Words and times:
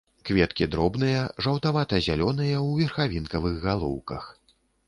Кветкі 0.27 0.67
дробныя, 0.75 1.19
жаўтавата-зялёныя, 1.47 2.65
у 2.71 2.75
верхавінкавых 2.81 3.63
галоўках. 3.67 4.23